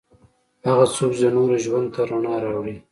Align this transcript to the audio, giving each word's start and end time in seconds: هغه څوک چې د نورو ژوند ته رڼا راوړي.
هغه 0.67 0.85
څوک 0.95 1.11
چې 1.17 1.21
د 1.23 1.27
نورو 1.35 1.55
ژوند 1.65 1.87
ته 1.93 2.01
رڼا 2.09 2.35
راوړي. 2.43 2.75